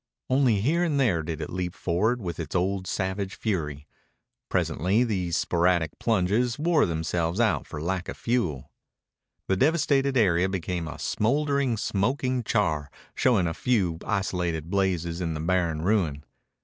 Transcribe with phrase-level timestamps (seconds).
[0.31, 3.87] Only here and there did it leap forward with its old savage fury.
[4.49, 8.71] Presently these sporadic plunges wore themselves out for lack of fuel.
[9.45, 15.39] The devastated area became a smouldering, smoking char showing a few isolated blazes in the
[15.39, 16.23] barren ruin.